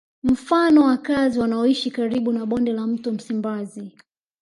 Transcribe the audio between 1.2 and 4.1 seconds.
wanaoishi karibu na bonde la mto Msimbazi